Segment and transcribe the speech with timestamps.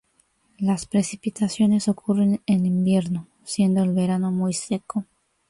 [0.57, 5.05] Las precipitaciones ocurren en invierno, siendo el verano muy seco.